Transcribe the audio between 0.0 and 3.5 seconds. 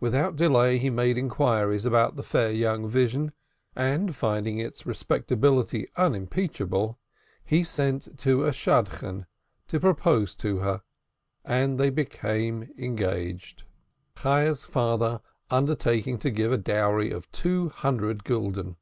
Without delay, he made inquiries about the fair young vision,